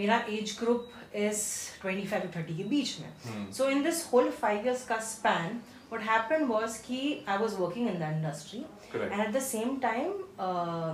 [0.00, 1.44] मेरा age group is
[1.84, 3.36] 25 to 30 के बीच Hmm.
[3.36, 5.60] में so in this whole five years का स्पैन
[5.92, 8.58] what happened was कि I was working in the industry
[8.90, 9.14] Correct.
[9.14, 10.12] and at the same time
[10.44, 10.90] uh,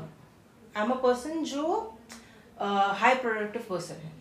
[0.75, 1.65] I'm a person जो
[2.59, 4.15] uh, high productive person है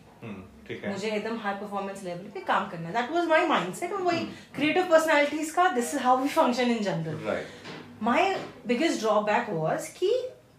[0.92, 4.56] मुझे एकदम high performance level पे काम करना that was my mindset और वही Hmm.
[4.56, 7.44] क्रिएटिव पर्सनालिटीज का this is how we function in general
[8.04, 8.36] my
[8.68, 10.12] biggest drawback was कि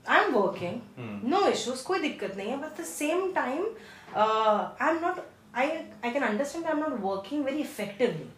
[0.07, 1.19] I am working Hmm.
[1.31, 3.67] No issues कोई दिक्कत नहीं है but the same time
[4.17, 5.21] uh, I'm not
[5.55, 5.67] I
[6.03, 8.29] I can understand that I'm not working very effectively.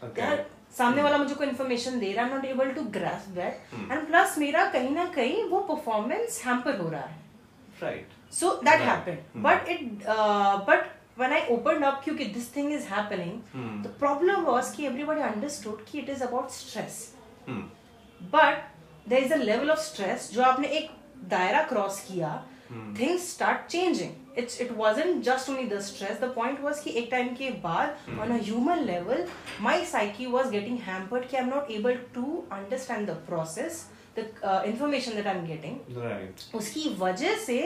[0.00, 0.36] Okay.
[0.76, 1.24] सामने वाला hmm.
[1.24, 4.90] मुझे कोई information दे रहा है not able to grasp that and plus मेरा कहीं
[4.94, 7.16] ना कहीं वो परफॉर्मेंस हैम्पर हो रहा है.
[7.82, 10.04] Right so that happened but it
[10.68, 15.20] but when I open up क्योंकि this thing is happening the problem was कि एवरीबॉडी
[15.30, 17.00] अंडरस्टूड कि it is about stress
[17.48, 20.90] but there is a level of stress जो आपने एक
[21.28, 22.36] दायरा cross किया
[23.00, 27.10] things start changing it's it wasn't just only the stress the point was कि एक
[27.10, 29.26] time के बाद on a human level
[29.62, 33.84] my psyche was getting hampered कि I am not able to understand the process
[34.18, 34.30] the
[34.66, 37.58] information that I am getting उसकी वजह से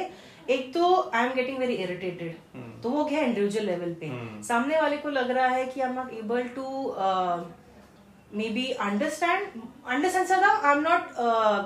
[0.51, 4.07] एक तो I am getting very irritated तो वो क्या इंडिविजुअल लेवल पे.
[4.07, 4.43] Hmm.
[4.45, 6.65] सामने वाले को लग रहा है कि I am not able to
[8.49, 9.47] maybe understand
[9.87, 11.15] understand sir I am not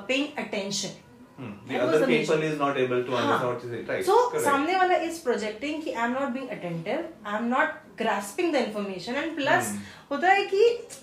[0.09, 0.89] paying attention
[1.39, 4.45] the other people is not able to understand what is it right so Correct.
[4.45, 9.37] सामने वाला is projecting कि I'm not being attentive I'm not grasping the information and
[9.37, 9.81] plus hmm.
[10.11, 10.63] होता है कि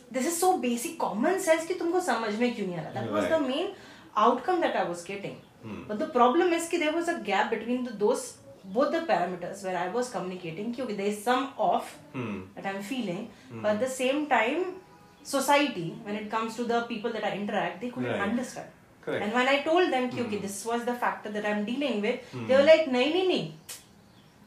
[0.09, 3.11] this is so basic common sense कि तुमको समझ में क्यों नहीं आ रहा that
[3.11, 3.73] was the main
[4.15, 5.83] outcome that I was getting hmm.
[5.87, 9.63] but the problem is कि there was a gap between the, those both the parameters
[9.65, 12.43] where I was communicating कि okay there is some off hmm.
[12.55, 13.61] that I'm feeling hmm.
[13.61, 14.75] but at the same time
[15.23, 18.29] society when it comes to the people that I interact they couldn't right.
[18.29, 19.23] understand Correct.
[19.25, 22.33] and when I told them कि okay this was the factor that I'm dealing with
[22.35, 22.47] mm.
[22.47, 23.52] they were like नहीं नहीं नहीं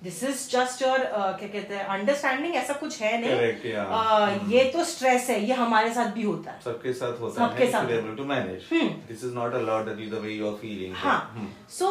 [0.02, 3.92] this is just your uh, क्या कहते हैं understanding ऐसा कुछ है नहीं Correct, yeah.
[3.98, 4.50] uh, Hmm.
[4.52, 7.70] ये तो stress है ये हमारे साथ भी होता है सबके साथ होता सबके है
[7.72, 8.90] साथ to be able to manage Hmm.
[9.12, 11.48] this is not allowed that you the way you are feeling हाँ Hmm.
[11.78, 11.88] So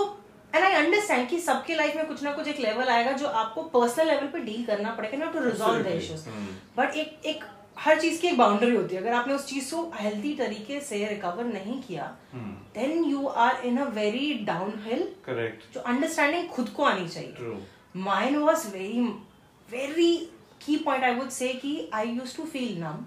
[0.56, 3.62] and I understand कि सबके लाइफ में कुछ ना कुछ एक लेवल आएगा जो आपको
[3.78, 6.52] पर्सनल लेवल पे डील करना पड़ेगा ना to resolve the issues Hmm.
[6.78, 7.44] But एक एक
[7.78, 11.06] हर चीज़ की एक बाउंड्री होती है। अगर आपने उस चीज़ को हेल्थी तरीके से
[11.08, 12.06] रिकवर नहीं किया.
[12.76, 17.58] Then you are in a very down hill correct जो अंडरस्टैंडिंग खुद को आनी चाहिए।
[18.04, 19.02] Mind was very
[19.70, 20.16] very
[20.66, 23.04] key point I would say कि I used to feel numb.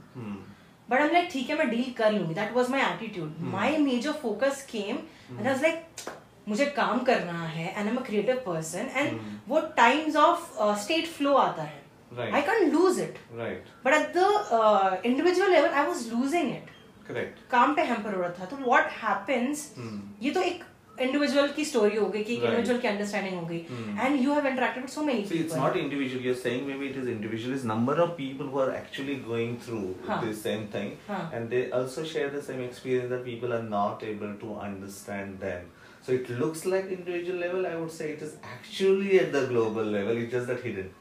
[0.88, 2.34] But I like ठीक है मैं डील कर लूँगी.
[2.34, 4.96] That was my attitude my major focus came
[5.30, 6.10] and I was like
[6.48, 9.18] मुझे काम करना है and I am a creative person and
[9.48, 11.84] वो टाइम्स ऑफ़ स्टेट फ्लो आता है.
[12.17, 12.33] Right.
[12.35, 16.69] I can lose it right but at the individual level I was losing it
[17.09, 19.97] correct काम पे hamper हो रहा था तो व्हाट हैपेंस Hmm.
[20.23, 20.63] ये तो एक
[21.01, 22.45] इंडिविजुअल की स्टोरी हो गई कि Right.
[22.45, 23.99] इंडिविजुअल की अंडरस्टैंडिंग हो गई Hmm.
[24.05, 26.25] And you have interacted with so many See, it's not individual.
[26.27, 27.55] You're saying maybe it is individual.
[27.57, 30.19] It's number of people who are actually going through Huh.
[30.25, 31.23] the same thing, Huh.
[31.39, 35.71] and they also share the same experience that people are not able to understand them.
[36.07, 37.69] So it looks like individual level.
[37.73, 40.21] I would say it is actually at the global level.
[40.25, 40.97] It's just that hidden.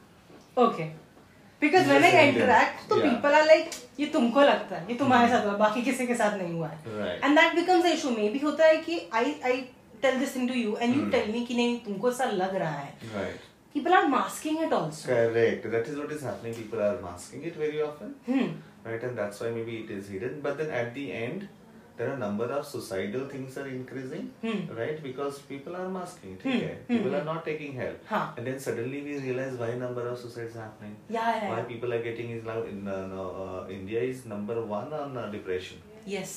[0.61, 0.83] Okay
[1.62, 2.28] Because just I.
[2.28, 2.96] Interact तो.
[3.02, 6.14] People are like ये तुमको लगता है ये तुम्हारे साथ हुआ है, बाकी किसी के
[6.14, 9.60] साथ नहीं हुआ है एंड दैट बिकम्स इशू मे भी होता है कि I I
[10.02, 11.10] tell this thing to you and you Hmm.
[11.12, 13.44] Tell me कि नहीं तुमको ऐसा लग रहा है Right.
[13.74, 15.66] People are masking it also Correct.
[15.76, 16.54] That is what is happening.
[16.58, 18.14] People are masking it very often.
[18.30, 18.48] Hmm.
[18.88, 21.46] right and that's why maybe it is hidden but then at the end
[21.98, 24.58] there are number of suicidal things are increasing Hmm.
[24.80, 26.56] right because people are masking Hmm.
[26.58, 26.90] Hmm.
[26.92, 28.24] people are not taking help Huh.
[28.36, 31.70] and then suddenly we realize why number of suicides happening Yeah, yeah, why yeah.
[31.72, 32.98] people are getting is now in uh,
[33.44, 35.78] uh, india is number one on uh, depression
[36.16, 36.34] Yes.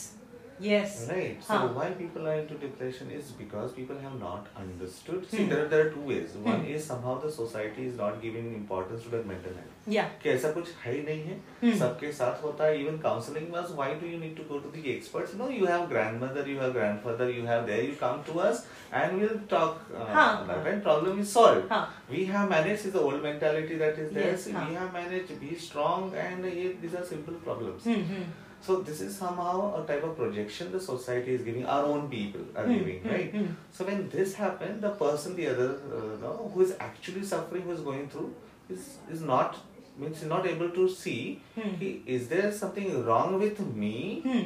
[0.64, 0.92] Yes.
[1.10, 1.40] Right.
[1.46, 1.68] So Huh.
[1.76, 5.24] why people are into depression is because people have not understood.
[5.30, 5.48] See, Hmm.
[5.52, 6.36] there, there are two ways.
[6.44, 6.74] One Hmm.
[6.74, 9.72] is somehow the society is not giving importance to their mental health.
[9.94, 10.12] Yeah.
[10.22, 11.74] कि ऐसा कुछ है ही नहीं है Hmm.
[11.80, 14.84] सबके साथ होता है even counselling was why do you need to go to the
[14.94, 18.62] experts no you have grandmother you have grandfather you have there you come to us
[19.02, 20.30] and we'll talk uh, Huh.
[20.52, 21.82] that and problem is solved Huh.
[22.14, 24.64] we have managed is the old mentality that is there Yes, so huh.
[24.70, 26.56] we have managed be strong and uh,
[26.86, 28.08] these are simple problems Hmm.
[28.14, 28.24] Hmm.
[28.65, 29.51] so this is somehow
[29.81, 33.09] a type of projection the society is giving our own people are Hmm, giving hmm,
[33.15, 33.45] right hmm.
[33.77, 37.71] so when this happens the person the other uh, no, who is actually suffering who
[37.79, 38.29] is going through
[38.77, 39.57] is is not
[40.01, 41.19] means is not able to see
[41.59, 41.69] Hmm.
[41.83, 43.93] "Hey, is there something wrong with me
[44.27, 44.43] Hmm.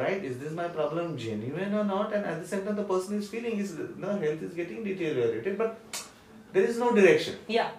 [0.00, 3.18] right is this my problem genuine or not and at the same time the person
[3.22, 3.72] is feeling his
[4.04, 5.98] no, health is getting deteriorated but
[6.54, 7.70] there is no direction Yeah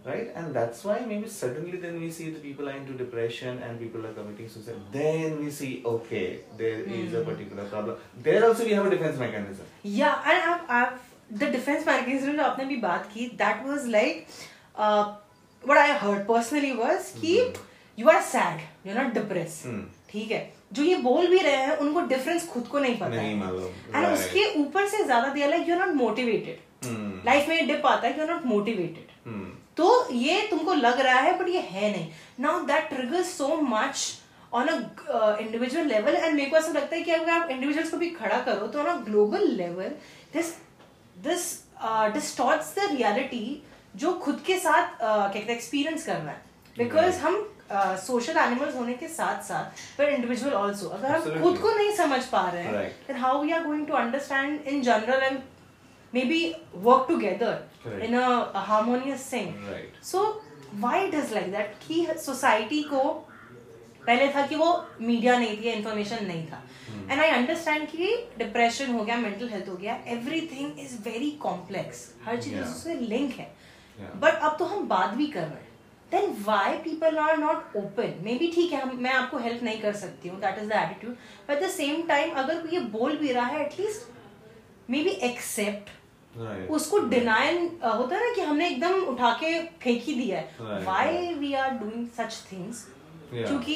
[0.00, 0.10] Hmm.
[0.10, 3.80] right and that's why maybe suddenly then we see the people are into depression and
[3.84, 6.26] people are committing suicide then we see okay
[6.60, 7.30] there is a Hmm.
[7.30, 11.88] particular problem there also we have a defense mechanism Yeah, and I've, I've the defense
[11.90, 14.38] mechanism जो आपने भी बात की that was like
[15.64, 17.34] what I heard personally was कि
[17.98, 19.82] you are sad you are not depress Hmm.
[20.10, 20.40] ठीक है
[20.72, 23.64] जो ये बोल भी रहे हैं उनको डिफरेंस खुद को नहीं पता नहीं है मालूम,
[23.94, 24.12] एंड right.
[24.18, 27.12] उसके ऊपर से ज्यादा दिया like you are not motivated Hmm.
[27.26, 29.46] Life में डिप आता है you are not motivated Hmm.
[29.77, 32.07] तो ये तुमको लग रहा है बट ये है नहीं.
[32.39, 34.17] Now that triggers so much
[34.53, 37.97] on a individual level and मेरे को ऐसा लगता है कि अगर आप इंडिविजुअल्स को
[37.97, 39.91] भी खड़ा करो तो on a global level
[40.33, 40.53] this
[41.27, 41.45] this
[42.13, 43.63] distorts the reality
[43.95, 46.41] जो खुद के साथ uh, क्या कहते हैं एक्सपीरियंस कर रहा है.
[46.77, 47.19] बिकॉज़.
[47.19, 47.47] हम
[48.05, 51.91] सोशल uh, एनिमल्स होने के साथ साथ पर इंडिविजुअल ऑल्सो अगर हम खुद को नहीं
[51.95, 55.37] समझ पा रहे हैं how we are going to understand in general and
[56.13, 56.39] maybe
[56.83, 57.51] work together
[57.83, 58.05] Correct.
[58.05, 59.93] in a, a harmonious thing Right.
[60.03, 60.23] so
[60.79, 63.03] why it is like that कि सोसाइटी को
[64.05, 64.67] पहले था कि वो
[65.01, 66.61] मीडिया नहीं थी इंफॉर्मेशन नहीं था.
[67.09, 72.07] एंड आई अंडरस्टैंड कि डिप्रेशन हो गया मेंटल हेल्थ हो गया एवरीथिंग इज़ वेरी कॉम्प्लेक्स
[72.25, 72.63] हर चीज़ Yeah.
[72.67, 73.49] उससे लिंक है
[73.97, 74.15] Yeah.
[74.21, 75.69] बट अब तो हम बात भी कर रहे हैं
[76.11, 80.29] then why people are not open maybe ठीक है मैं आपको हेल्प नहीं कर सकती
[80.29, 81.15] हूँ that is the attitude
[81.49, 85.89] but the same time अगर कोई ये बोल भी रहा है at least maybe accept
[86.35, 86.69] Right.
[86.71, 89.51] उसको डिनायल होता है ना कि हमने एकदम उठा के
[89.81, 92.85] फेंक ही। दिया है why we are doing such things.
[93.33, 93.75] क्योंकि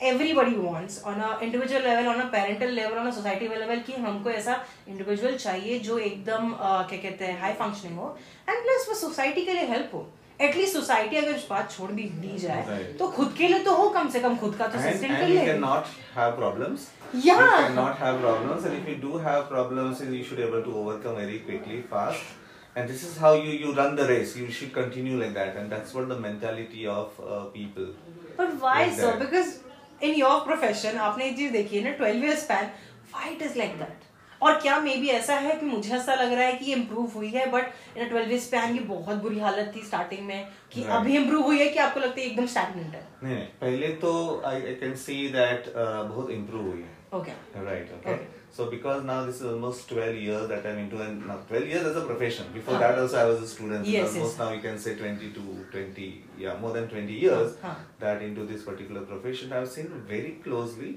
[0.00, 3.92] everybody wants on a individual level on a parental level on a society level कि
[4.06, 4.54] हमको ऐसा
[4.88, 8.16] इंडिविजुअल चाहिए जो एकदम uh, क्या कहते हैं हाई फंक्शनिंग हो।
[8.48, 10.06] एंड प्लस वो सोसाइटी के लिए हेल्प हो।
[10.48, 13.88] एटलीस्ट सोसाइटी अगर इस बात छोड़ भी दी जाए तो खुद के लिए तो हो
[13.96, 16.88] कम से कम खुद का तो सस्टेन कर ले नॉट हैव प्रॉब्लम्स
[17.26, 17.40] या
[17.80, 21.38] not have problems and if you do have problems you should able to overcome very
[21.48, 22.40] quickly fast
[22.76, 25.72] and this is how you you run the race you should continue like that and
[25.72, 27.90] that's what the mentality of uh, people
[28.38, 29.10] but why like sir?
[29.10, 29.18] that.
[29.18, 29.50] because
[30.00, 32.70] in your profession आपने एक चीज़ देखी है ना 12 years span
[33.12, 34.01] fight is like that
[34.42, 37.28] और क्या may be ऐसा है कि मुझे ऐसा लग रहा है कि इम्प्रूव हुई
[37.30, 40.82] है बट इन ट्वेल्व स्पैन की बहुत बुरी हालत थी स्टार्टिंग में कि.
[40.98, 44.12] अभी इम्प्रूव हुई है कि आपको लगता है एकदम स्टैगनेंट है नहीं नहीं पहले तो
[44.82, 47.00] can see that uh, बहुत improve हुई है.
[47.14, 47.32] Okay
[47.64, 47.90] Right.
[47.96, 48.12] Okay.
[48.12, 48.26] Okay.
[48.56, 51.86] So because now this is almost 12 years that I'm into, and now 12 years
[51.90, 52.48] as a profession.
[52.56, 52.80] Before Huh.
[52.82, 53.86] that also I was a student.
[53.92, 54.38] Yes, almost yes.
[54.42, 55.44] now you can say 22,
[55.76, 56.08] 20,
[56.42, 57.74] yeah, more than 20 years Huh.
[58.04, 59.54] that into this particular profession.
[59.60, 60.90] I've seen very closely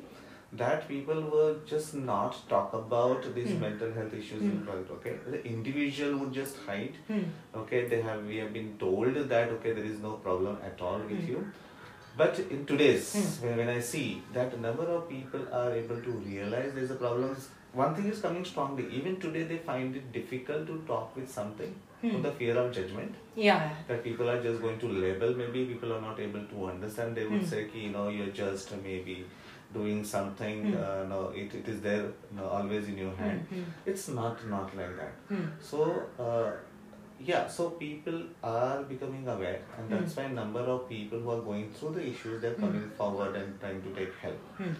[0.58, 3.62] that people were just not talk about these Hmm.
[3.66, 4.66] mental health issues in Hmm.
[4.68, 4.92] front.
[4.98, 7.00] Okay, the individual would just hide.
[7.08, 7.24] Hmm.
[7.62, 11.00] Okay, they have we have been told that okay there is no problem at all
[11.12, 11.32] with Hmm.
[11.34, 11.46] you.
[12.20, 13.48] But in today's, Hmm.
[13.48, 14.06] when, when I see
[14.38, 17.36] that a number of people are able to realize there's a problem,
[17.82, 18.86] one thing is coming strongly.
[19.00, 21.74] Even today, they find it difficult to talk with something
[22.04, 22.22] Hmm.
[22.28, 23.16] the fear of judgment.
[23.48, 23.62] Yeah.
[23.90, 25.36] That people are just going to label.
[25.42, 27.20] Maybe people are not able to understand.
[27.22, 27.52] They would Hmm.
[27.54, 29.16] say, you know, you're just maybe
[29.74, 30.72] doing something.
[30.72, 30.84] Hmm.
[30.84, 33.42] Uh, no, it, it is there, no, always in your hand.
[33.50, 35.14] Hmm, It's not not like that.
[35.30, 35.46] Hmm.
[35.62, 36.52] So, uh,
[37.20, 40.22] yeah, so people are becoming aware, and that's Hmm.
[40.22, 42.66] why number of people who are going through the issues, they're Hmm.
[42.68, 44.40] coming forward and trying to take help.
[44.58, 44.74] Hmm.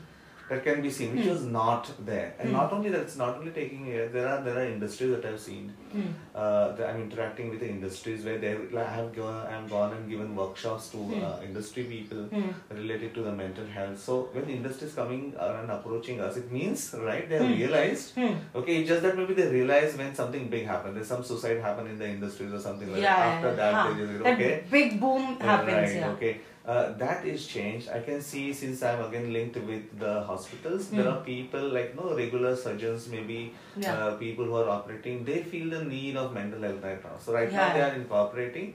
[0.50, 1.32] That can be seen, which Hmm.
[1.36, 2.56] was not there, and Hmm.
[2.56, 4.08] not only that, it's not only taking here.
[4.18, 5.72] There are there are industries that I've seen.
[5.96, 6.12] Hmm.
[6.44, 8.52] Uh, that I'm interacting with the industries where they
[8.84, 11.24] I have gone, I'm gone and given workshops to Hmm.
[11.28, 12.50] uh, industry people Hmm.
[12.80, 14.00] related to the mental health.
[14.08, 17.52] So when the industry is coming uh, and approaching us, it means right they have
[17.52, 17.60] Hmm.
[17.62, 18.34] realized Hmm.
[18.62, 20.98] Okay, it's just that maybe they realize when something big happened.
[20.98, 23.32] there's some suicide happened in the industries or something like Yeah, that.
[23.38, 23.88] After that, huh.
[23.88, 24.52] they just that okay.
[24.76, 25.80] big boom happens.
[25.80, 26.12] right, yeah.
[26.18, 26.34] okay.
[26.74, 27.90] Uh, that is changed.
[27.96, 31.12] I can see since I'm again linked with the hospitals, there Hmm.
[31.12, 33.38] are people like no regular surgeons, maybe
[33.84, 33.92] Yeah.
[33.98, 37.16] uh, people who are operating, they feel the need of mental health right now.
[37.20, 38.74] So right now they are incorporating.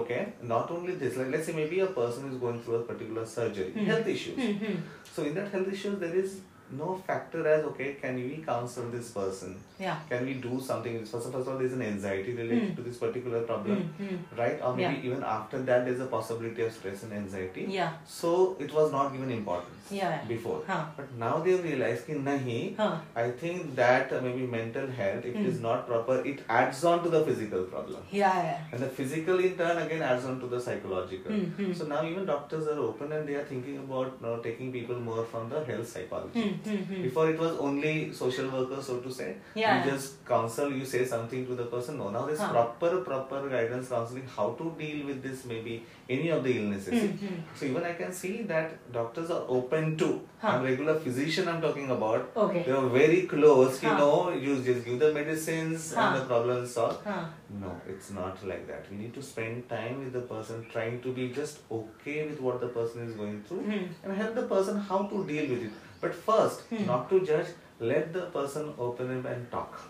[0.00, 3.24] Okay, not only this, like let's say maybe a person is going through a particular
[3.24, 3.84] surgery, Hmm.
[3.90, 4.36] health issues.
[4.36, 4.64] Hmm.
[4.64, 4.74] Hmm.
[5.12, 6.40] So in that health issues, there is
[6.80, 9.56] no factor as okay, can we counsel this person?
[9.86, 9.96] Yeah.
[10.10, 10.98] Can we do something?
[11.12, 12.76] First of all, there's an anxiety related Hmm.
[12.76, 13.80] to this particular problem.
[14.02, 14.18] Hmm.
[14.42, 14.60] right?
[14.62, 15.08] Or maybe Yeah.
[15.12, 17.64] even after that, there's a possibility of stress and anxiety.
[17.80, 17.94] Yeah.
[18.20, 18.34] So
[18.66, 20.24] it was not given importance yeah.
[20.28, 20.62] before.
[20.66, 20.84] Huh.
[20.96, 22.98] But now they realize that nahi, huh.
[23.14, 25.62] I think that maybe mental health, if it is hmm.
[25.62, 28.02] not proper, it adds on to the physical problem.
[28.10, 28.58] Yeah, yeah.
[28.72, 31.32] And the physical in turn again adds on to the psychological.
[31.32, 31.72] Mm-hmm.
[31.72, 34.98] So now even doctors are open and they are thinking about you know, taking people
[34.98, 36.58] more from the health psychology.
[36.64, 37.02] Mm-hmm.
[37.02, 39.36] Before it was only social workers, so to say.
[39.54, 39.84] Yeah.
[39.84, 41.98] You just counsel, you say something to the person.
[41.98, 42.52] No, now there's huh.
[42.52, 47.02] proper, proper guidance counseling, how to deal with this maybe any of the illnesses.
[47.02, 47.34] Mm-hmm.
[47.54, 50.08] So even I can see that doctors are open to.
[50.42, 50.48] Huh.
[50.50, 51.48] I'm regular physician.
[51.52, 52.28] I'm talking about.
[52.44, 52.62] Okay.
[52.66, 53.78] They are very close.
[53.80, 53.88] Huh.
[53.88, 56.04] You know, you just give the medicines Huh.
[56.04, 57.08] and the problem is solved.
[57.10, 57.24] Huh.
[57.64, 58.90] No, it's not like that.
[58.92, 62.60] We need to spend time with the person, trying to be just okay with what
[62.66, 63.86] the person is going through, Hmm.
[64.04, 65.78] and help the person how to deal with it.
[66.04, 66.86] But first, Hmm.
[66.92, 67.52] not to judge.
[67.92, 69.80] Let the person open up and talk.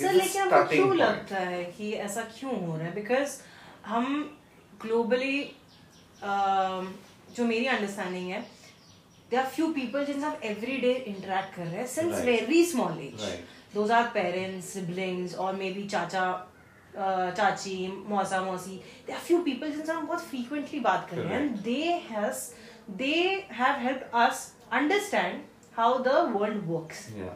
[0.00, 0.94] Sir लेकिन starting क्यों.
[0.96, 3.40] लगता है कि ऐसा क्यों हो रहा है बिकॉज़
[3.86, 4.06] हम
[4.82, 5.40] ग्लोबली
[7.36, 8.40] जो मेरी अंडरस्टैंडिंग है
[9.31, 12.25] दे आर फ्यू पीपल जिनसे हम एवरी डे इंटरेक्ट कर रहे हैं since Right.
[12.25, 13.45] Very small as Right.
[13.75, 16.25] Those are parents siblings और मे बी चाचा
[16.93, 17.75] uh, चाची
[18.09, 21.57] मौसा मौसी दे आर फ्यू पीपल जिनसे हम बहुत फ्रीक्वेंटली बात कर रहे हैं and
[21.63, 22.49] they has
[22.97, 23.13] they
[23.53, 25.41] have help us understand
[25.77, 27.35] how the world works Yeah.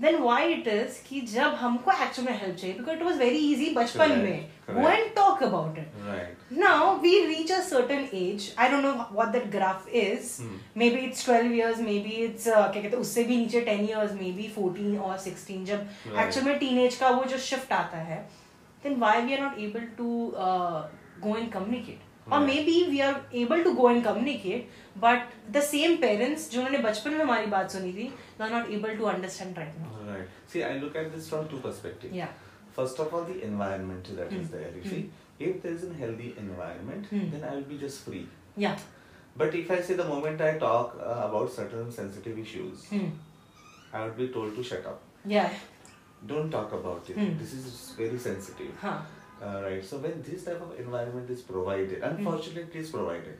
[0.00, 3.38] Then why it is कि जब हमको एक्चुअल में हेल्प चाहिए because it was very
[3.52, 4.48] easy बचपन में.
[4.70, 9.28] Go and talk about it now we reach a certain age I don't know what
[9.28, 10.36] that graph is
[10.90, 14.32] maybe it's twelve years maybe it's क्या कहते हैं उससे भी नीचे ten years may
[14.32, 15.88] be fourteen और sixteen जब
[16.18, 18.18] एक्चुअल में teen age का वो जो शिफ्ट आता है
[18.82, 22.31] then why we are not able to go and communicate communicate?
[22.31, 22.47] Or Right.
[22.47, 24.63] maybe we are able to go and communicate,
[25.01, 25.19] but
[25.55, 29.09] the same parents जिन्होंने बचपन में हमारी बात सुनी थी, they are not able to
[29.15, 30.15] understand right now.
[30.15, 30.27] Right.
[30.53, 32.13] See, I look at this from two perspectives.
[32.13, 32.27] Yeah.
[32.77, 34.57] First of all, the environment that is Hmm.
[34.57, 34.71] there.
[34.77, 37.29] You see, if there is a healthy environment, Hmm.
[37.31, 38.27] then I will be just free.
[38.57, 38.77] Yeah.
[39.37, 43.07] But if I say the moment I talk uh, about certain sensitive issues, Hmm.
[43.93, 45.01] I would be told to shut up.
[45.25, 45.49] Yeah.
[46.27, 47.17] Don't talk about it.
[47.17, 47.37] Hmm.
[47.37, 48.71] This is very sensitive.
[48.81, 48.97] Huh.
[49.41, 49.83] Uh, right.
[49.83, 53.37] So when this type of environment is provided, unfortunately, it is provided.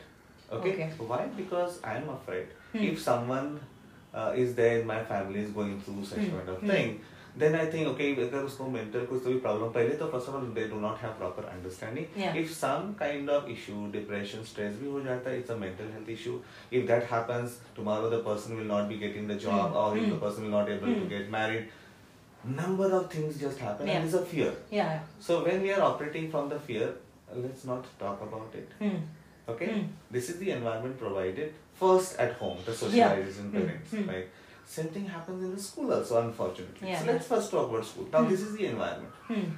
[0.51, 0.71] Okay.
[0.73, 0.89] Okay.
[0.97, 1.25] Why?
[1.37, 2.83] Because I am afraid Hmm.
[2.91, 3.59] if someone
[4.13, 6.35] uh, is there in my family is going through such Hmm.
[6.37, 6.67] kind of Hmm.
[6.73, 6.91] thing,
[7.43, 10.35] then I think okay, अगर उसको mental कुछ तो भी problem पहले तो first of
[10.39, 12.05] all they do not have proper understanding.
[12.21, 12.37] Yeah.
[12.43, 16.13] If some kind of issue, depression, stress भी हो जाता है, it's a mental health
[16.17, 16.37] issue.
[16.71, 19.81] If that happens, tomorrow the person will not be getting the job, Hmm.
[19.83, 20.13] or if Hmm.
[20.15, 21.09] the person will not able Hmm.
[22.42, 22.66] to get married.
[22.68, 23.94] Number of things just happen, Yeah.
[23.96, 24.52] and it's a fear.
[24.70, 25.00] Yeah.
[25.20, 26.94] So when we are operating from the fear,
[27.34, 28.68] let's not talk about it.
[28.78, 28.96] Hmm.
[29.48, 29.86] Okay, Hmm.
[30.10, 32.76] this is the environment provided first at home, the Yeah.
[32.76, 33.56] socializing Hmm.
[33.58, 34.08] parents, Hmm.
[34.08, 34.28] right?
[34.66, 36.88] Same thing happens in the school also, unfortunately.
[36.90, 37.00] Yeah.
[37.00, 38.06] So let's first talk about school.
[38.12, 38.30] Now Hmm.
[38.30, 39.14] this is the environment.
[39.28, 39.50] Hmm.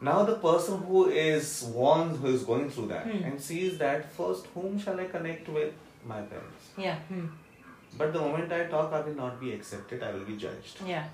[0.00, 4.46] Now the person who is one who is going through that and sees that first,
[4.54, 5.72] whom shall I connect with?
[6.04, 6.70] My parents.
[6.76, 6.96] Yeah.
[7.98, 10.02] But the moment I talk, I will not be accepted.
[10.02, 10.80] I will be judged.
[10.86, 11.04] Yeah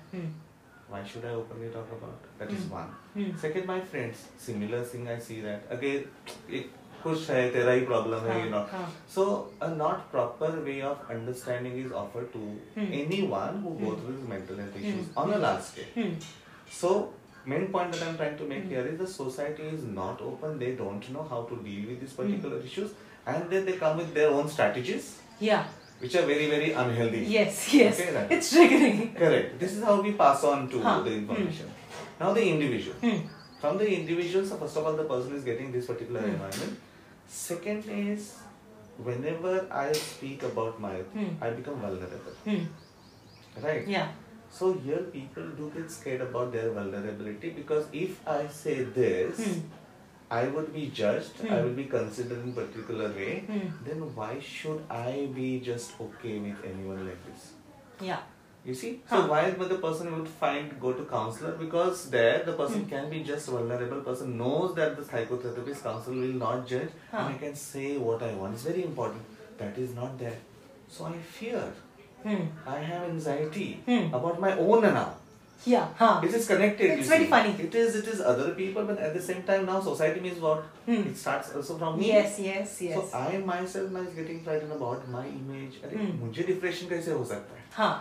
[0.88, 0.92] Hmm.
[0.94, 2.24] Why should I openly talk about?
[2.38, 2.74] That is Hmm.
[2.74, 2.90] one.
[3.14, 3.36] Hmm.
[3.44, 6.04] Second, my friends, similar thing I see that again,
[6.50, 6.70] एक
[7.04, 8.60] कुछ है तेरा ही problem है, you know.
[8.72, 8.92] हाँ, हाँ.
[9.14, 9.24] So
[9.60, 12.44] a not proper way of understanding is offered to
[12.76, 12.92] Hmm.
[13.00, 14.00] anyone who go Hmm.
[14.04, 15.18] through these mental health issues Hmm.
[15.24, 15.90] on a large scale.
[15.98, 16.14] Hmm.
[16.80, 16.92] So
[17.52, 18.74] main point that I'm trying to make Hmm.
[18.74, 20.58] here is the society is not open.
[20.64, 22.22] They don't know how to deal with these Hmm.
[22.22, 22.94] particular issues,
[23.34, 25.64] and then they come with their own strategies, Yeah.
[25.99, 27.21] which are very very unhealthy.
[27.37, 27.73] Yes.
[27.73, 27.99] Yes.
[27.99, 28.31] Okay, right.
[28.37, 29.15] It's triggering.
[29.15, 29.59] Correct.
[29.59, 31.01] This is how we pass on to Huh.
[31.07, 31.71] the information.
[32.19, 32.95] Now the individual.
[33.05, 33.19] Hmm.
[33.61, 36.29] From the individual, so first of all, the person is getting this particular Hmm.
[36.35, 36.77] environment.
[37.27, 38.29] Second is,
[39.09, 41.27] whenever I speak about my, Hmm.
[41.41, 42.63] I become vulnerable, Hmm.
[43.65, 43.87] right?
[43.95, 44.07] Yeah.
[44.59, 49.59] So here people do get scared about their vulnerability because if I say this, Hmm.
[50.31, 51.63] I would be judged, I Hmm.
[51.65, 53.31] will be considered in particular way.
[53.51, 53.69] Hmm.
[53.85, 57.47] Then why should I be just okay with anyone like this?
[58.09, 58.19] Yeah.
[58.65, 58.91] You see?
[59.09, 61.53] So why would the person would find go to counselor?
[61.63, 62.89] Because there the person Hmm.
[62.93, 67.17] can be just vulnerable person knows that the psychotherapist counselor will not judge Huh.
[67.23, 68.53] and I can say what I want.
[68.59, 69.23] It's very important.
[69.63, 70.37] That is not there.
[70.97, 71.63] So I fear.
[72.27, 72.45] Hmm.
[72.75, 74.13] I have anxiety Hmm.
[74.19, 75.09] about my own now.
[75.66, 75.84] Yeah.
[75.98, 76.20] Huh.
[76.22, 76.90] It is connected.
[76.90, 77.30] It's you very see.
[77.30, 77.52] funny.
[77.66, 80.64] It is it is other people, but at the same time now society means what?
[80.88, 81.04] Hmm.
[81.10, 82.08] It starts also from me.
[82.08, 82.34] Yes.
[82.46, 82.74] Yes.
[82.86, 82.96] Yes.
[82.96, 85.78] So I myself now is getting frightened about my image.
[85.86, 86.18] अरे Hmm.
[86.24, 87.64] मुझे depression कैसे हो सकता है?
[87.78, 87.94] Huh.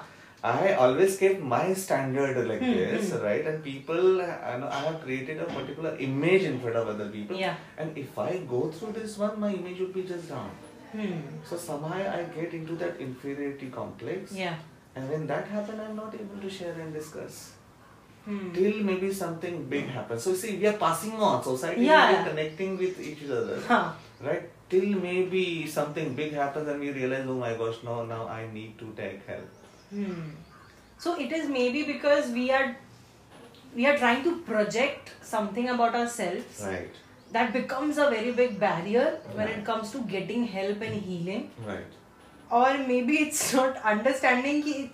[0.48, 3.22] I always kept my standard like Hmm, this, hmm.
[3.26, 3.46] right?
[3.52, 7.38] And people, I know I have created a particular image in front of other people.
[7.44, 7.62] Yeah.
[7.84, 10.52] And if I go through this one, my image would be just down.
[10.92, 11.14] Hmm.
[11.52, 14.34] So somehow I get into that inferiority complex.
[14.42, 14.58] Yeah.
[14.99, 17.53] And when that happens, I'm not able to share and discuss.
[18.25, 18.51] Hmm.
[18.53, 20.23] Till maybe something big happens.
[20.25, 21.43] So see, we are passing on.
[21.43, 22.15] Society Yeah.
[22.17, 23.61] is connecting with each other.
[23.69, 23.93] Huh.
[24.29, 24.49] Right?
[24.75, 25.45] Till maybe
[25.77, 29.25] something big happens and we realize, oh my gosh, no, now I need to take
[29.27, 29.49] help.
[29.91, 30.27] Hmm.
[31.07, 32.67] So it is maybe because we are
[33.79, 36.99] we are trying to project something about ourselves Right.
[37.37, 39.07] that becomes a very big barrier
[39.41, 41.51] when it comes to getting help and healing.
[41.67, 41.99] Right.
[42.51, 44.91] Or maybe it's not understanding ki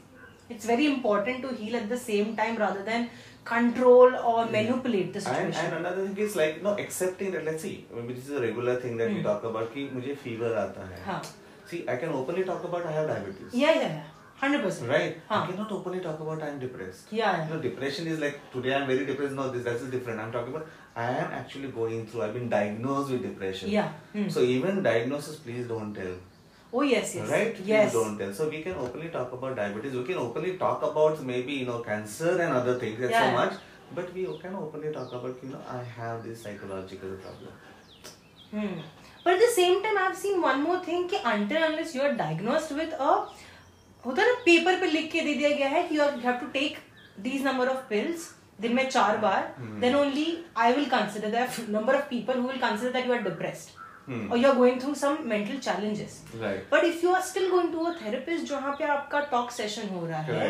[0.50, 3.08] it's very important to heal at the same time rather than
[3.50, 5.44] control or manipulate the situation.
[5.44, 8.42] and and another thing is like no accepting that let's see maybe this is a
[8.44, 9.16] regular thing that mm.
[9.16, 9.28] we Hmm.
[9.28, 11.20] talk about कि मुझे fever आता है हाँ.
[11.70, 14.10] see I can openly talk about I have diabetes Yeah, yeah, yeah.
[14.42, 14.90] Hundred percent.
[14.94, 15.40] right हाँ.
[15.42, 17.44] I cannot openly talk about I am depressed Yeah, yeah.
[17.46, 20.54] you know depression is like today I'm very depressed no this that's different I'm talking
[20.54, 20.66] about
[21.06, 23.92] I am actually going through I've been diagnosed with depression Yeah.
[24.16, 24.28] Hmm.
[24.38, 26.14] so even diagnosis please don't tell
[26.76, 27.28] Oh yes, yes.
[27.32, 27.92] right Yes.
[27.92, 31.22] please don't tell so we can openly talk about diabetes we can openly talk about
[31.32, 33.26] maybe you know cancer and other things that's Yeah.
[33.28, 33.54] so much
[33.98, 37.52] but we can openly talk about you know I have this psychological problem
[38.54, 38.74] Hmm.
[39.24, 42.12] But at the same time, I've seen one more thing कि until unless you are
[42.18, 43.12] diagnosed with a
[44.06, 46.48] होता है ना paper पे लिख के दे दिया गया है कि you have to
[46.58, 46.76] take
[47.28, 48.26] these number of pills
[48.60, 50.26] दिन में चार बार then only
[50.66, 53.72] I will consider there are number of people who will consider that you are depressed
[54.06, 54.30] Hmm.
[54.30, 56.64] or you are going through some mental challenges Right.
[56.70, 60.06] but if you are still going to a therapist जहाँ पे आपका talk session हो
[60.06, 60.48] रहा है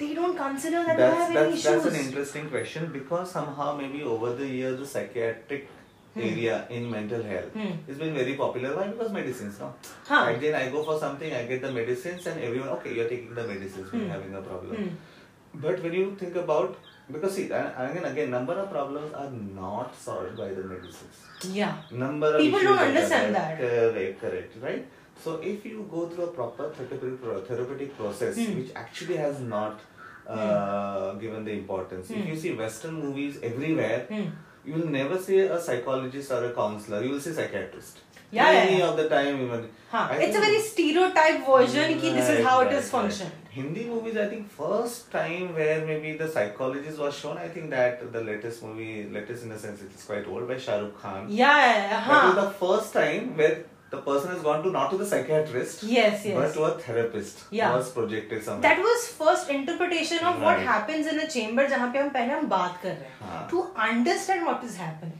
[0.00, 3.68] they don't consider that you That's, have any that's, that's an interesting question because somehow
[3.82, 5.68] maybe over the years the psychiatric
[6.16, 7.74] area in mental health Hmm.
[7.88, 8.70] has been very popular.
[8.76, 8.86] Why?
[8.92, 9.68] Because medicines, no?
[10.08, 10.22] Huh.
[10.28, 13.34] Right then I go for something, I get the medicines and everyone, okay, you're taking
[13.40, 14.06] the medicines when Hmm.
[14.06, 14.76] you're having a problem.
[14.76, 15.60] Hmm.
[15.66, 16.74] But when you think about,
[17.12, 21.16] because see, and again, again, number of problems are not solved by the medicines.
[21.60, 23.58] yeah Number of People don't understand that.
[23.58, 24.86] Correct, correct, right?
[25.24, 28.58] So if you go through a proper therapeutic, therapeutic process, Hmm.
[28.58, 29.80] which actually has not
[30.28, 32.10] uh, given the importance.
[32.10, 32.28] If Hmm.
[32.30, 34.26] you see Western movies everywhere, Hmm.
[34.64, 37.02] you will never see a psychologist or a counselor.
[37.06, 37.98] You will see psychiatrist.
[38.32, 38.88] Yeah, yeah, Any yeah.
[38.88, 39.68] of the time, even.
[39.92, 43.22] हाँ I it's a very stereotype version कि this is how Right, it right, is
[43.22, 43.32] right.
[43.54, 47.38] Hindi movies, I think first time where maybe the psychologist was shown.
[47.38, 50.58] I think that the latest movie, latest in the sense it is quite old by
[50.66, 51.26] Shah Rukh Khan.
[51.28, 53.56] yeah, yeah, yeah, That हाँ the first time where
[53.94, 57.40] the person has gone to not to the psychiatrist, yes yes but to a therapist.
[57.50, 57.74] Yeah.
[57.76, 58.62] Was projected somewhere.
[58.68, 60.44] that was first interpretation of right.
[60.48, 63.42] what happens in a chamber जहाँ पे हम पहले हम बात कर रहे हैं हाँ.
[63.54, 65.19] to understand what is happening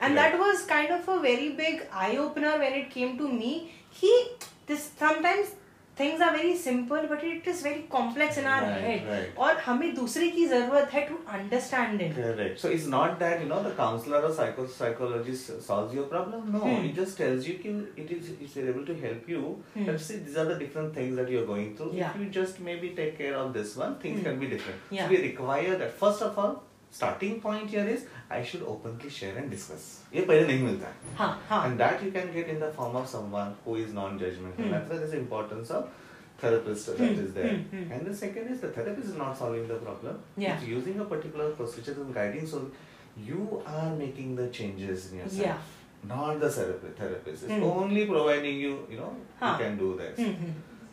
[0.00, 0.32] and Right.
[0.32, 3.50] that was kind of a very big eye opener when it came to me
[4.02, 4.14] he
[4.70, 5.50] this sometimes
[6.00, 9.34] things are very simple but it is very complex in our Right, head right.
[9.46, 12.58] और हमें दूसरे की जरूरत है to understand it Correct.
[12.62, 16.48] So it's not that you know the counselor or psycho psychologist solves your problem.
[16.56, 16.88] No, Hmm.
[16.88, 17.74] it just tells you ki
[18.04, 19.44] it is it's able to help you.
[19.76, 19.86] Hmm.
[19.92, 21.92] Let's see, these are the different things that you're going through.
[22.00, 22.10] Yeah.
[22.16, 24.28] If you just maybe take care of this one, things Hmm.
[24.30, 24.90] can be different.
[24.98, 25.06] Yeah.
[25.06, 26.60] So we require that first of all.
[26.96, 28.00] Starting point here is
[28.30, 29.86] I should openly share and discuss.
[30.14, 31.16] ये पहले नहीं मिलता है.
[31.18, 34.64] हाँ हाँ And that you can get in the form of someone who is non-judgmental.
[34.64, 34.70] Hmm.
[34.76, 35.88] That's why there's the importance of
[36.38, 37.50] therapist that Hmm, is there.
[37.50, 37.92] hmm, hmm.
[37.92, 40.18] And the second is the therapist is not solving the problem.
[40.36, 40.56] Yeah.
[40.56, 42.64] It's using a particular procedure and guiding so
[43.28, 45.40] you are making the changes in yourself.
[45.46, 45.56] Yeah.
[46.14, 46.96] Not the therapist.
[46.98, 47.62] Therapist is Hmm.
[47.64, 49.50] only providing you, you know, Huh.
[49.58, 50.18] you can do this.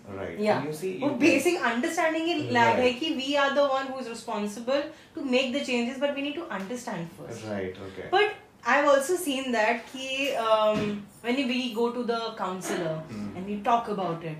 [0.07, 0.21] Hmm, hmm.
[0.21, 0.39] Right.
[0.47, 0.59] Yeah.
[0.59, 2.77] And you see, वो basic understanding ही lag.
[2.79, 4.83] है कि we are the one who is responsible
[5.15, 7.47] to make the changes but we need to understand first.
[7.53, 7.79] right.
[7.89, 8.09] Okay.
[8.11, 8.35] But
[8.75, 10.85] I've also seen that कि um,
[11.23, 13.27] when we go to the counselor Hmm.
[13.37, 14.39] and we talk about it,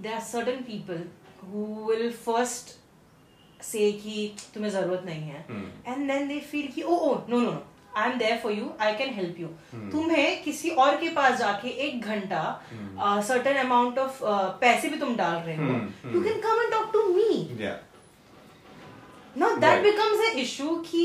[0.00, 1.00] there are certain people
[1.46, 2.76] who will first
[3.70, 4.14] say कि
[4.54, 5.64] तुम्हें ज़रूरत नहीं है Hmm.
[5.94, 7.62] and then they feel कि oh oh no no no
[7.96, 9.48] I am there for you I can help you
[9.92, 12.42] तुम्हें किसी और के पास जाके एक घंटा
[13.28, 14.18] सर्टेन अमाउंट ऑफ़
[14.60, 17.46] पैसे भी तुम डाल रहे हो। You can come and talk to me
[19.36, 21.04] no that becomes a issue कि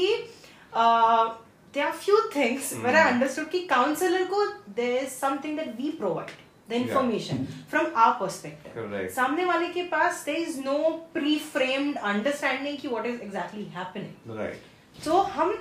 [0.75, 4.45] there are few things when I understood कि काउंसलर को
[4.75, 6.31] there is something that we provide
[6.69, 10.77] the information from our perspective सामने वाले के पास there is no
[11.13, 15.53] pre framed understanding कि what is exactly happening right so हम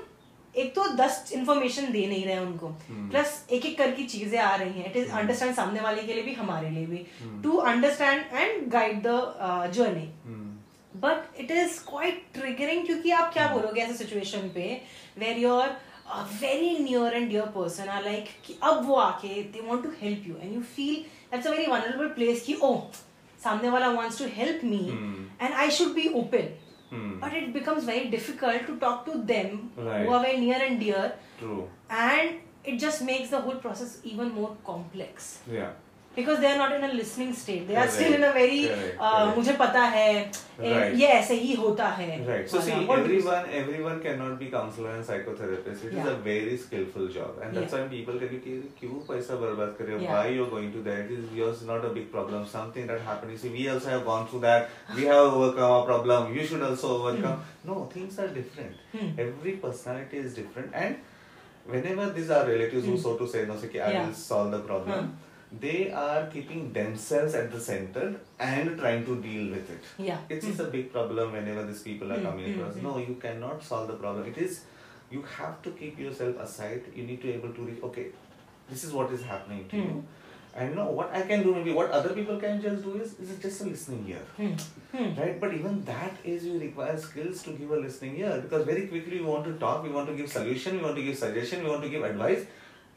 [0.57, 3.11] एक तो दस इन्फॉर्मेशन दे नहीं रहे उनको Hmm.
[3.11, 6.23] प्लस एक एक करके चीज़ें आ रही हैं इट इज़ अंडरस्टैंड सामने वाले के लिए
[6.23, 6.99] भी हमारे लिए भी.
[7.43, 10.07] To understand and guide the journey.
[10.95, 14.81] But it is quite triggering क्योंकि आप क्या बोलोगे ऐसे सिचुएशन पे
[15.19, 15.77] where your
[16.41, 20.29] very near and dear person are like कि अब वो आके they want to help
[20.29, 20.95] you and you feel
[21.33, 22.77] that's a very vulnerable place कि ओ
[23.45, 24.85] सामने वाला wants to help me.
[25.41, 26.49] And I should be open
[26.95, 27.13] Hmm.
[27.21, 30.03] but it becomes very difficult to talk to them Right.
[30.07, 31.05] who are very near and dear
[31.39, 31.63] True.
[31.91, 32.41] and
[32.73, 35.73] it just makes the whole process even more complex Yeah.
[36.17, 38.61] Because they are not in a listening state they are still in a very
[39.37, 40.95] मुझे पता है right.
[41.01, 45.05] ये ऐसे ही होता है। Right so see everyone everyone can not be counsellor and
[45.05, 49.37] psychotherapist it is a very skilful job and that's why people can कि क्यों पैसा
[49.41, 50.13] बर्बाद कर रहे हो?
[50.13, 53.37] Why you are going to that is yours not a big problem something that happened
[53.39, 56.95] see we also have gone through that we have overcome a problem you should also
[56.99, 60.97] overcome no things are different every personality is different and
[61.67, 62.89] whenever these are relatives mm.
[62.89, 63.03] who hmm.
[63.03, 64.01] so to say no say, i yeah.
[64.01, 65.31] will solve the problem mm.
[65.61, 69.85] They are keeping themselves at the center and trying to deal with it.
[69.99, 70.51] yeah It's Hmm.
[70.53, 72.75] just a big problem whenever these people are Mm, coming mm, across.
[72.75, 72.83] mm.
[72.83, 74.27] No, you cannot solve the problem.
[74.33, 74.61] It is
[75.11, 76.83] you have to keep yourself aside.
[76.97, 77.83] You need to able to reach.
[77.91, 78.07] Okay,
[78.71, 79.89] this is what is happening to Mm.
[79.91, 80.05] you.
[80.63, 83.31] And no, what I can do maybe what other people can just do is is
[83.45, 84.21] just a listening ear.
[84.41, 84.53] Hmm.
[84.97, 85.09] Hmm.
[85.21, 88.85] Right, but even that is you require skills to give a listening ear because very
[88.93, 91.65] quickly we want to talk, we want to give solution, we want to give suggestion,
[91.65, 92.45] we want to give advice.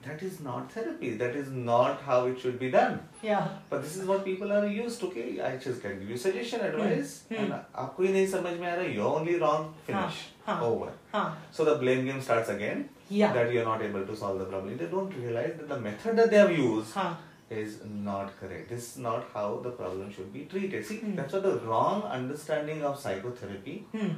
[0.07, 3.47] That is not therapy that is not how it should be done Yeah.
[3.69, 6.65] but this is what people are used to okay I just can give you suggestion
[6.69, 7.39] advice Hmm.
[7.43, 10.59] and आपको ही नहीं समझ में आ रहा you're only wrong finish हाँ.
[10.71, 11.25] over Huh.
[11.59, 12.85] so the blame game starts again
[13.21, 13.33] Yeah.
[13.39, 16.31] that you're not able to solve the problem they don't realize that the method that
[16.35, 17.09] they have used Huh.
[17.57, 18.71] is not correct.
[18.75, 20.81] This is not how the problem should be treated.
[20.87, 21.13] See, Hmm.
[21.19, 24.09] that's what the wrong understanding of psychotherapy Hmm.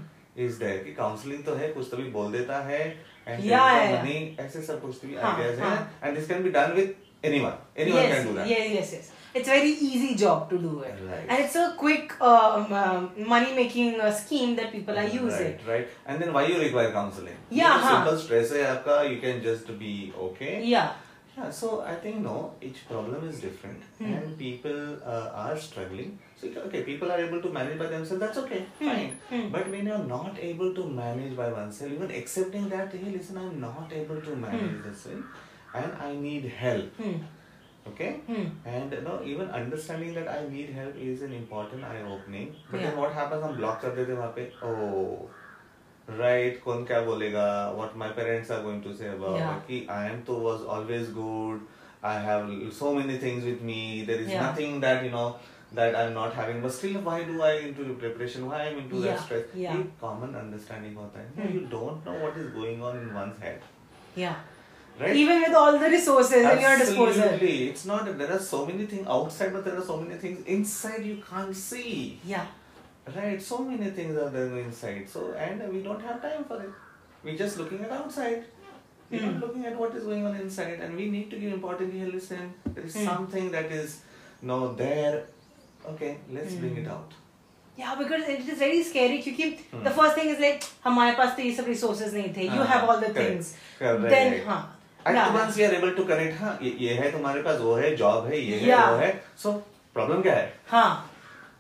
[0.46, 0.80] is there.
[0.86, 2.80] कि counseling तो है कुछ तो भी बोल देता है
[3.30, 5.84] and yeah, yeah, money access supposed to be huh, ideas huh.
[6.02, 7.58] and this can be done with anyone.
[7.76, 8.48] Anyone yes, can do that.
[8.48, 9.12] yes yes yes.
[9.32, 10.96] It's a very easy job to do it.
[11.08, 11.26] Right.
[11.30, 15.30] and it's a quick uh, um, um, money making uh, scheme that people are using.
[15.30, 15.68] right.
[15.68, 17.38] Right and then why you require counseling?
[17.50, 17.92] Yeah huh.
[17.92, 18.52] simple stress
[19.12, 20.64] you can just be okay.
[20.64, 20.92] Yeah.
[21.38, 23.82] Yeah so i think no each problem is different.
[23.98, 24.14] Hmm.
[24.14, 26.20] and people uh, are struggling.
[26.41, 28.23] So okay, people are able to manage by themselves.
[28.25, 28.89] That's okay, Hmm.
[28.89, 29.13] fine.
[29.31, 29.53] Hmm.
[29.57, 33.61] But when you're not able to manage by oneself, even accepting that, hey, listen, I'm
[33.61, 34.83] not able to manage Hmm.
[34.89, 35.23] this thing,
[35.83, 37.01] and I need help.
[37.05, 37.15] Hmm.
[37.89, 38.11] Okay.
[38.27, 38.45] Hmm.
[38.75, 42.53] And you know, even understanding that I need help is an important eye opening.
[42.71, 42.87] But Yeah.
[42.87, 43.43] then what happens?
[43.45, 44.51] हम block कर देते हैं वहाँ पे.
[44.69, 45.29] Oh,
[46.21, 46.61] right.
[46.65, 47.45] कौन क्या बोलेगा?
[47.79, 49.61] What my parents are going to say about Yeah.
[49.69, 51.61] कि I am तो was always good.
[52.09, 53.79] I have so many things with me.
[54.09, 54.43] There is Yeah.
[54.47, 55.27] nothing that you know
[55.72, 58.48] that I'm not having, but still, why do I into preparation?
[58.48, 59.46] Why I'm into yeah, that stress?
[59.54, 59.78] Yeah.
[59.78, 61.38] A common understanding of that.
[61.38, 63.62] No, you don't know what is going on in one's head.
[64.16, 64.36] Yeah.
[65.00, 65.16] Right?
[65.16, 67.24] Even with all the resources in your disposal.
[67.24, 67.70] Absolutely.
[67.70, 71.06] It's not, there are so many things outside, but there are so many things inside
[71.06, 72.20] you can't see.
[72.26, 72.46] Yeah.
[73.16, 73.42] Right?
[73.42, 75.08] So many things are there inside.
[75.08, 76.72] So, and we don't have time for it.
[77.24, 78.46] We're just looking at outside.
[79.10, 79.34] We're mm.
[79.34, 80.80] not looking at what is going on inside.
[80.80, 82.08] And we need to give importance here.
[82.08, 83.06] Listen, there is mm.
[83.06, 84.02] something that is
[84.42, 85.26] now there
[85.94, 86.84] Okay, let's bring Hmm.
[86.84, 87.14] it out.
[87.78, 89.84] Yeah, because it is very scary क्योंकि Hmm.
[89.84, 92.46] the first thing is like हमारे पास तो ये सब resources नहीं थे.
[92.50, 93.18] You हाँ, have all the correct.
[93.18, 93.54] things.
[93.80, 94.40] Correct, Then.
[94.46, 94.62] हाँ.
[95.34, 98.26] Once we are able to connect, हाँ ये, ये है तुम्हारे पास वो है जॉब
[98.28, 98.90] है ये है Yeah.
[98.92, 99.14] वो है.
[99.44, 99.54] So
[99.96, 100.52] problem क्या है?
[100.72, 100.90] हाँ.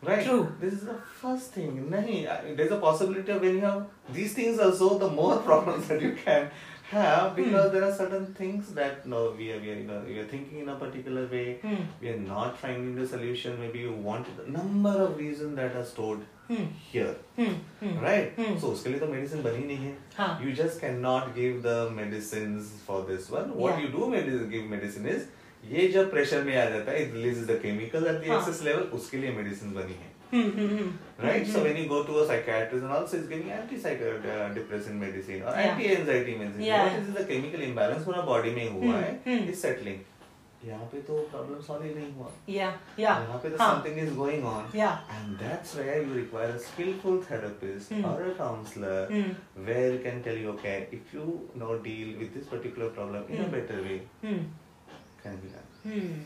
[0.07, 0.23] Right.
[0.25, 0.43] True.
[0.59, 1.71] This is the first thing.
[1.93, 3.81] Nahi, uh, there's a possibility of when you have
[4.17, 6.45] these things also, the more problems that you can
[6.91, 7.73] have because Hmm.
[7.75, 10.59] there are certain things that no, we are, we are, you know, we are thinking
[10.63, 11.45] in a particular way.
[11.63, 11.81] Hmm.
[12.01, 13.59] We are not finding the solution.
[13.63, 16.67] Maybe you want the number of reasons that are stored Hmm.
[16.91, 17.15] here.
[17.39, 17.57] Hmm.
[17.81, 17.97] Hmm.
[18.05, 18.31] Right?
[18.41, 18.55] Hmm.
[18.61, 19.95] So उसके लिए तो medicine बनी नहीं है.
[20.17, 20.29] हाँ.
[20.45, 23.51] You just cannot give the medicines for this one.
[23.63, 23.83] What Yeah.
[23.85, 25.27] you do medicine, give medicine is
[25.71, 28.39] ये जब pressure में आ जाता है it releases the chemical at the हाँ.
[28.39, 30.09] excess level उसके लिए medicine बनी है.
[30.30, 30.48] Hmm.
[30.54, 30.68] Hmm.
[30.68, 30.88] Hmm.
[31.24, 31.44] Right?
[31.46, 31.52] Hmm.
[31.52, 35.68] So when you go to a psychiatrist and also is giving anti-depressant medicine or Yeah.
[35.68, 36.82] anti-anxiety medicine, Yeah.
[36.84, 39.04] what is the chemical imbalance पूरा body में हुआ Hmm.
[39.04, 39.52] है Hmm.
[39.52, 40.02] is settling.
[40.64, 42.30] यहाँ पे तो problem solve ही नहीं हुआ.
[42.48, 42.70] Yeah.
[42.98, 43.18] Yeah.
[43.22, 43.68] यहाँ पे तो हाँ.
[43.70, 44.68] something is going on.
[44.80, 44.94] Yeah.
[45.16, 48.04] And that's where you require a skillful therapist Hmm.
[48.04, 49.32] or a counselor Hmm.
[49.68, 51.26] where you can tell you, okay, if you
[51.64, 53.52] now deal with this particular problem in a Hmm.
[53.52, 54.44] better way, Hmm.
[55.24, 55.68] can be done.
[55.84, 56.22] Hmm.